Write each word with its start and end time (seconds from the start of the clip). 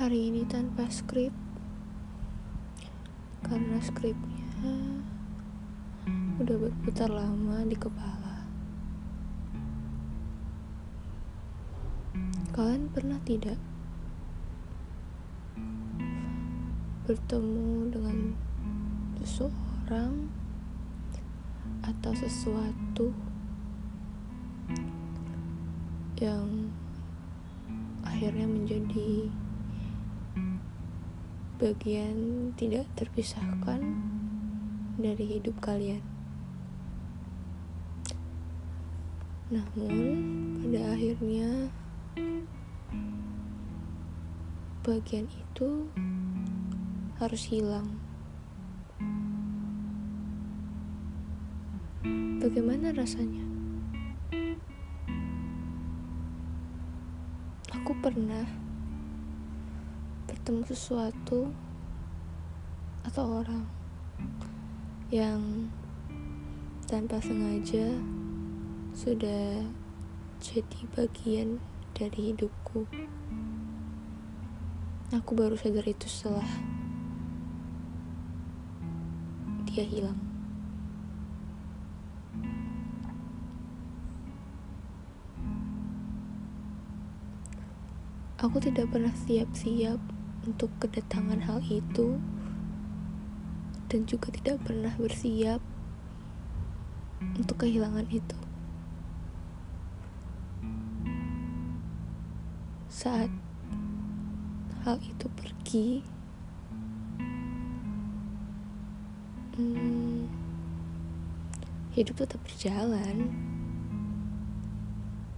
hari 0.00 0.32
ini 0.32 0.48
tanpa 0.48 0.88
skrip 0.88 1.28
karena 3.44 3.76
skripnya 3.84 4.96
udah 6.40 6.56
berputar 6.56 7.12
lama 7.12 7.60
di 7.68 7.76
kepala. 7.76 8.48
Kalian 12.56 12.88
pernah 12.88 13.20
tidak 13.28 13.60
bertemu 17.04 17.92
dengan 17.92 18.18
seseorang 19.20 20.32
atau 21.84 22.12
sesuatu 22.16 23.12
yang 26.16 26.72
akhirnya 28.00 28.48
menjadi 28.48 29.28
bagian 31.60 32.48
tidak 32.56 32.88
terpisahkan 32.96 33.84
dari 34.96 35.24
hidup 35.28 35.60
kalian. 35.60 36.00
Namun, 39.52 40.16
pada 40.56 40.96
akhirnya 40.96 41.68
bagian 44.80 45.28
itu 45.28 45.84
harus 47.20 47.42
hilang. 47.44 48.00
Bagaimana 52.40 52.96
rasanya? 52.96 53.44
Aku 57.76 57.92
pernah 58.00 58.59
bertemu 60.40 60.64
sesuatu 60.72 61.52
atau 63.04 63.44
orang 63.44 63.68
yang 65.12 65.68
tanpa 66.88 67.20
sengaja 67.20 67.92
sudah 68.96 69.68
jadi 70.40 70.80
bagian 70.96 71.60
dari 71.92 72.32
hidupku. 72.32 72.88
Aku 75.12 75.36
baru 75.36 75.60
sadar 75.60 75.84
itu 75.84 76.08
setelah 76.08 76.48
dia 79.68 79.84
hilang. 79.84 80.16
Aku 88.40 88.56
tidak 88.56 88.88
pernah 88.88 89.12
siap-siap 89.12 90.19
untuk 90.48 90.72
kedatangan 90.80 91.44
hal 91.44 91.60
itu 91.68 92.16
dan 93.90 94.06
juga 94.06 94.30
tidak 94.30 94.62
pernah 94.62 94.94
bersiap 94.96 95.58
untuk 97.36 97.66
kehilangan 97.66 98.06
itu. 98.08 98.38
Saat 102.88 103.28
hal 104.86 104.96
itu 105.04 105.26
pergi, 105.36 105.88
hmm, 109.56 110.24
hidup 111.92 112.24
tetap 112.24 112.40
berjalan. 112.46 113.28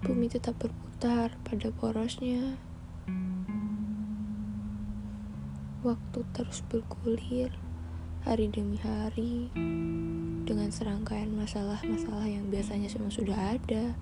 Bumi 0.00 0.32
tetap 0.32 0.56
berputar 0.56 1.36
pada 1.44 1.68
porosnya. 1.70 2.56
Waktu 5.80 6.20
terus 6.36 6.60
bergulir 6.68 7.56
hari 8.28 8.52
demi 8.52 8.76
hari 8.84 9.48
dengan 10.44 10.68
serangkaian 10.68 11.32
masalah-masalah 11.32 12.28
yang 12.28 12.52
biasanya 12.52 12.84
semua 12.84 13.08
sudah 13.08 13.56
ada. 13.56 13.96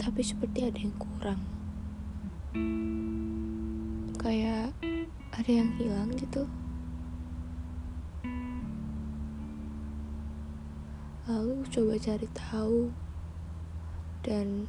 Tapi 0.00 0.20
seperti 0.24 0.64
ada 0.64 0.80
yang 0.80 0.96
kurang. 0.96 1.44
Kayak 4.16 4.72
ada 5.36 5.50
yang 5.52 5.68
hilang 5.76 6.16
gitu. 6.16 6.48
Lalu 11.28 11.60
coba 11.68 12.00
cari 12.00 12.28
tahu 12.32 12.88
dan 14.24 14.64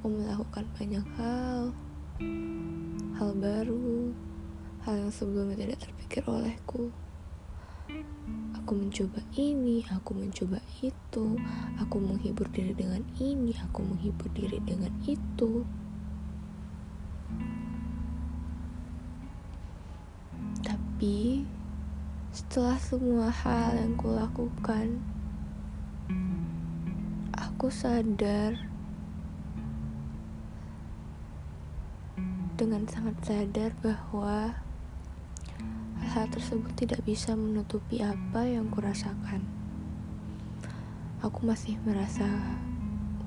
aku 0.00 0.16
melakukan 0.16 0.64
banyak 0.80 1.06
hal. 1.20 1.76
Hal 3.20 3.36
baru. 3.36 4.08
Hal 4.80 4.96
yang 4.96 5.12
sebelumnya 5.12 5.60
tidak 5.60 5.84
terpikir 5.84 6.24
olehku. 6.24 6.88
Aku 8.56 8.80
mencoba 8.80 9.20
ini 9.36 9.84
aku 9.92 10.16
mencoba 10.16 10.56
itu. 10.80 11.36
Aku 11.84 12.00
menghibur 12.00 12.48
diri 12.48 12.72
dengan 12.72 13.04
ini 13.20 13.52
aku 13.60 13.84
menghibur 13.84 14.32
diri 14.32 14.56
dengan 14.64 14.88
itu. 15.04 15.68
Tapi 20.64 21.44
setelah 22.32 22.80
semua 22.80 23.28
hal 23.28 23.76
yang 23.76 24.00
kulakukan 24.00 24.96
aku 27.36 27.68
sadar 27.68 28.69
dengan 32.60 32.84
sangat 32.84 33.16
sadar 33.24 33.72
bahwa 33.80 34.52
hal 36.12 36.28
tersebut 36.28 36.68
tidak 36.76 37.00
bisa 37.08 37.32
menutupi 37.32 38.04
apa 38.04 38.44
yang 38.44 38.68
kurasakan. 38.68 39.48
Aku 41.24 41.40
masih 41.48 41.80
merasa 41.88 42.28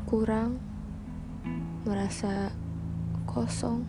kurang, 0.06 0.62
merasa 1.82 2.54
kosong. 3.26 3.82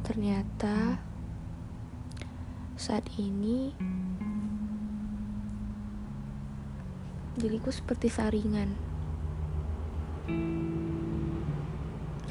Ternyata 0.00 0.96
saat 2.80 3.04
ini 3.20 3.76
diriku 7.36 7.68
seperti 7.68 8.08
saringan 8.08 8.85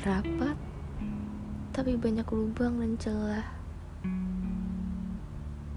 rapat, 0.05 0.53
tapi 1.73 1.97
banyak 1.97 2.29
lubang 2.29 2.77
dan 2.77 2.93
celah. 3.01 3.47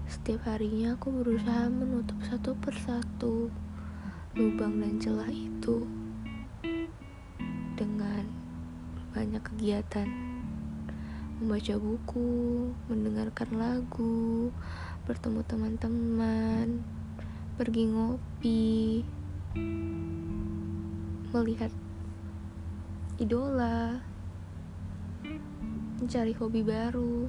Setiap 0.05 0.45
harinya 0.45 0.93
aku 0.93 1.09
berusaha 1.09 1.65
menutup 1.65 2.13
satu 2.21 2.53
persatu 2.61 3.49
lubang 4.37 4.77
dan 4.85 5.01
celah 5.01 5.33
itu 5.33 5.81
dengan 7.73 8.29
banyak 9.17 9.41
kegiatan 9.41 10.05
membaca 11.41 11.73
buku, 11.81 12.69
mendengarkan 12.85 13.49
lagu, 13.57 14.53
bertemu 15.09 15.41
teman-teman, 15.49 16.85
pergi 17.57 17.83
ngopi, 17.89 19.01
melihat 21.33 21.73
idola, 23.17 24.05
mencari 25.99 26.31
hobi 26.31 26.63
baru, 26.63 27.27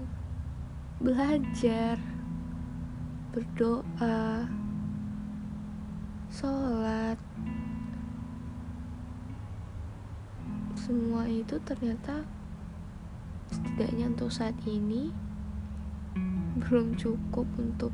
belajar, 1.03 1.99
berdoa, 3.35 4.47
sholat. 6.31 7.19
Semua 10.79 11.27
itu 11.27 11.59
ternyata 11.67 12.23
setidaknya 13.51 14.15
untuk 14.15 14.31
saat 14.31 14.55
ini 14.63 15.11
belum 16.63 16.95
cukup 16.95 17.51
untuk 17.59 17.91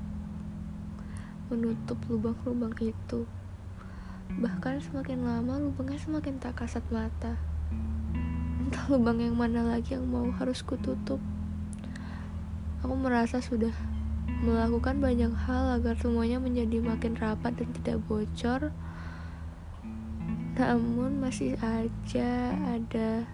menutup 1.49 1.97
lubang-lubang 2.13 2.77
itu. 2.85 3.25
Bahkan 4.29 4.85
semakin 4.85 5.25
lama 5.25 5.57
lubangnya 5.57 5.97
semakin 5.97 6.37
tak 6.37 6.61
kasat 6.61 6.85
mata 6.93 7.56
entah 8.67 8.91
lubang 8.91 9.23
yang 9.23 9.39
mana 9.39 9.63
lagi 9.63 9.95
yang 9.95 10.11
mau 10.11 10.27
harus 10.43 10.59
kututup. 10.67 11.23
Aku 12.83 12.99
merasa 12.99 13.39
sudah 13.39 13.71
melakukan 14.43 14.99
banyak 14.99 15.31
hal 15.47 15.79
agar 15.79 15.95
semuanya 15.95 16.43
menjadi 16.43 16.83
makin 16.83 17.15
rapat 17.15 17.55
dan 17.55 17.71
tidak 17.79 18.03
bocor. 18.11 18.75
Namun 20.59 21.23
masih 21.23 21.55
aja 21.63 22.59
ada 22.59 23.31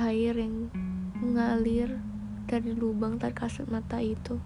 air 0.00 0.32
yang 0.32 0.72
mengalir 1.20 2.00
dari 2.48 2.72
lubang 2.72 3.20
terkasat 3.20 3.68
mata 3.68 4.00
itu. 4.00 4.40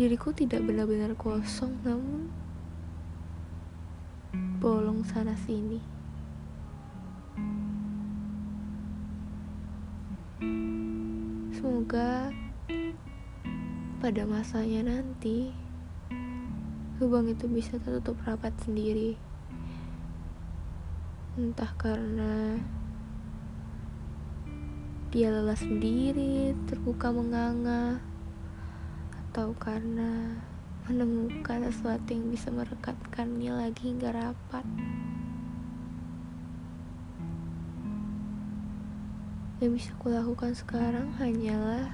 Diriku 0.00 0.32
tidak 0.32 0.64
benar-benar 0.64 1.12
kosong 1.12 1.76
namun 1.84 2.32
sana 5.06 5.34
sini. 5.46 5.78
Semoga 11.54 12.30
pada 13.98 14.22
masanya 14.24 14.94
nanti 14.94 15.50
lubang 16.98 17.30
itu 17.30 17.46
bisa 17.46 17.78
tertutup 17.78 18.18
rapat 18.26 18.54
sendiri. 18.62 19.14
Entah 21.38 21.70
karena 21.78 22.58
dia 25.08 25.32
lelah 25.32 25.56
sendiri, 25.56 26.52
terbuka 26.68 27.08
menganga, 27.08 28.02
atau 29.14 29.54
karena 29.56 30.36
menemukan 30.88 31.68
sesuatu 31.68 32.16
yang 32.16 32.32
bisa 32.32 32.48
merekatkannya 32.48 33.52
lagi 33.52 33.92
hingga 33.92 34.08
rapat. 34.08 34.64
Yang 39.60 39.72
bisa 39.76 39.92
kulakukan 40.00 40.56
sekarang 40.56 41.12
hanyalah 41.20 41.92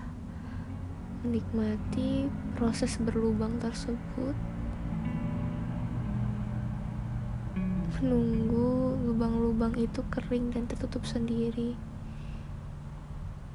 menikmati 1.27 2.31
proses 2.55 2.95
berlubang 3.03 3.59
tersebut, 3.59 4.37
menunggu 7.99 8.95
lubang-lubang 9.11 9.75
itu 9.75 10.07
kering 10.07 10.55
dan 10.55 10.71
tertutup 10.71 11.03
sendiri, 11.03 11.75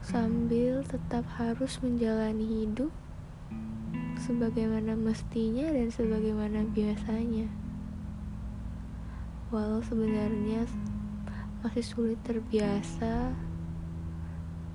sambil 0.03 0.83
tetap 0.83 1.23
harus 1.39 1.79
menjalani 1.79 2.65
hidup 2.67 2.91
sebagaimana 4.29 4.93
mestinya 4.93 5.73
dan 5.73 5.89
sebagaimana 5.89 6.61
biasanya. 6.69 7.49
Walau 9.49 9.81
sebenarnya 9.81 10.69
masih 11.65 11.81
sulit 11.81 12.21
terbiasa 12.21 13.33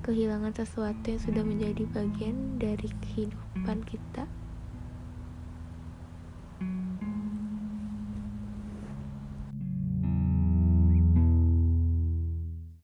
kehilangan 0.03 0.59
sesuatu 0.59 1.06
yang 1.06 1.23
sudah 1.23 1.47
menjadi 1.47 1.87
bagian 1.87 2.59
dari 2.59 2.91
kehidupan 3.06 3.87
kita. 3.87 4.27